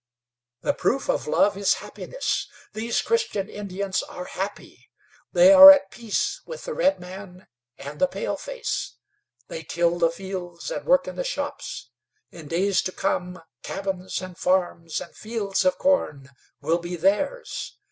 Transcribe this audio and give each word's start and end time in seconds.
"The 0.61 0.73
proof 0.73 1.11
of 1.11 1.27
love 1.27 1.55
is 1.55 1.75
happiness. 1.75 2.47
These 2.73 3.03
Christian 3.03 3.47
Indians 3.47 4.01
are 4.01 4.25
happy. 4.25 4.89
They 5.31 5.53
are 5.53 5.69
at 5.69 5.91
peace 5.91 6.41
with 6.43 6.65
the 6.65 6.73
redman 6.73 7.45
and 7.77 7.99
the 7.99 8.07
paleface. 8.07 8.95
They 9.47 9.61
till 9.61 9.99
the 9.99 10.09
fields 10.09 10.71
and 10.71 10.87
work 10.87 11.07
in 11.07 11.17
the 11.17 11.23
shops. 11.23 11.91
In 12.31 12.47
days 12.47 12.81
to 12.81 12.91
come 12.91 13.43
cabins 13.61 14.23
and 14.23 14.35
farms 14.39 14.99
and 15.01 15.15
fields 15.15 15.63
of 15.65 15.77
corn 15.77 16.31
will 16.61 16.79
be 16.79 16.95
theirs. 16.95 17.77